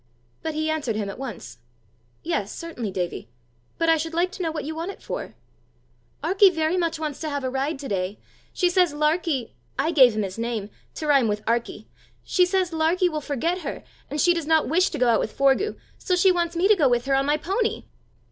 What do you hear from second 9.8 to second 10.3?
gave him